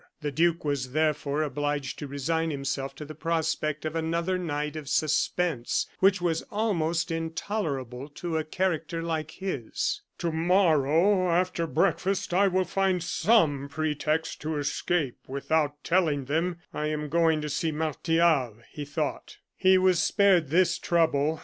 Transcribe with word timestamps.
The 0.21 0.31
duke 0.31 0.65
was 0.65 0.93
therefore 0.93 1.43
obliged 1.43 1.99
to 1.99 2.07
resign 2.07 2.49
himself 2.49 2.95
to 2.95 3.05
the 3.05 3.13
prospect 3.13 3.85
of 3.85 3.95
another 3.95 4.35
night 4.39 4.75
of 4.75 4.89
suspense, 4.89 5.85
which 5.99 6.19
was 6.19 6.41
almost 6.49 7.11
intolerable 7.11 8.09
to 8.15 8.35
a 8.35 8.43
character 8.43 9.03
like 9.03 9.29
his. 9.29 10.01
"To 10.17 10.31
morrow, 10.31 11.29
after 11.29 11.67
breakfast, 11.67 12.33
I 12.33 12.47
will 12.47 12.65
find 12.65 13.03
some 13.03 13.69
pretext 13.69 14.41
to 14.41 14.57
escape, 14.57 15.17
without 15.27 15.83
telling 15.83 16.25
them 16.25 16.57
I 16.73 16.87
am 16.87 17.07
going 17.07 17.39
to 17.41 17.49
see 17.49 17.71
Martial," 17.71 18.55
he 18.71 18.85
thought. 18.85 19.37
He 19.55 19.77
was 19.77 20.01
spared 20.01 20.49
this 20.49 20.79
trouble. 20.79 21.39